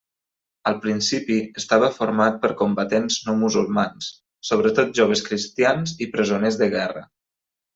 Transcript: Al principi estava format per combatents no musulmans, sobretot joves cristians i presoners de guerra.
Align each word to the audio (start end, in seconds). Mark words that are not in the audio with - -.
Al 0.69 0.77
principi 0.85 1.35
estava 1.61 1.89
format 1.97 2.39
per 2.45 2.51
combatents 2.61 3.17
no 3.27 3.37
musulmans, 3.43 4.09
sobretot 4.53 4.97
joves 5.01 5.23
cristians 5.29 5.95
i 6.07 6.13
presoners 6.17 6.59
de 6.65 6.75
guerra. 6.77 7.07